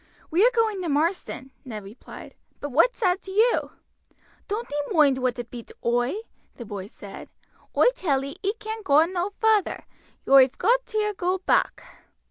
"We 0.31 0.43
are 0.43 0.49
going 0.49 0.81
to 0.81 0.89
Marsden," 0.89 1.51
Ned 1.63 1.83
replied; 1.83 2.33
"but 2.59 2.71
what's 2.71 3.01
that 3.01 3.21
to 3.21 3.29
you?" 3.31 3.73
"Doan't 4.47 4.73
ee 4.73 4.91
moind 4.91 5.19
wot 5.19 5.37
it 5.37 5.51
be 5.51 5.61
to 5.61 5.75
oi," 5.85 6.15
the 6.55 6.65
boy 6.65 6.87
said; 6.87 7.29
"oi 7.77 7.85
tell 7.95 8.23
ee 8.25 8.35
ee 8.41 8.53
can't 8.57 8.83
goa 8.83 9.05
no 9.05 9.29
further; 9.39 9.85
yoi've 10.25 10.57
got 10.57 10.87
ter 10.87 11.13
go 11.13 11.37
back." 11.45 11.83